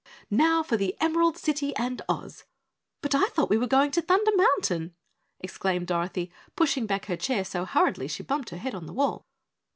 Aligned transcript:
"Now 0.31 0.63
for 0.63 0.77
the 0.77 0.97
Emerald 0.99 1.37
City 1.37 1.75
and 1.75 2.01
Oz!" 2.09 2.43
"But 3.03 3.13
I 3.13 3.27
thought 3.27 3.51
we 3.51 3.57
were 3.59 3.67
going 3.67 3.91
to 3.91 4.01
Thunder 4.01 4.31
Mountain," 4.35 4.95
exclaimed 5.41 5.85
Dorothy, 5.85 6.31
pushing 6.55 6.87
back 6.87 7.05
her 7.05 7.15
chair 7.15 7.45
so 7.45 7.65
hurriedly 7.65 8.07
she 8.07 8.23
bumped 8.23 8.49
her 8.49 8.57
head 8.57 8.73
on 8.73 8.87
the 8.87 8.93
wall. 8.93 9.27